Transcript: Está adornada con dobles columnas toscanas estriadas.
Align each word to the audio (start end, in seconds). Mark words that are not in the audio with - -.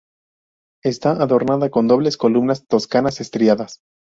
Está 0.83 1.11
adornada 1.11 1.69
con 1.69 1.87
dobles 1.87 2.17
columnas 2.17 2.65
toscanas 2.65 3.21
estriadas. 3.21 3.81